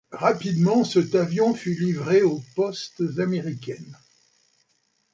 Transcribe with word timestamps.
Rapidement 0.17 0.83
cet 0.83 1.13
avion 1.13 1.53
fut 1.53 1.75
livré 1.75 2.23
aux 2.23 2.41
postes 2.55 3.03
américaines. 3.19 3.99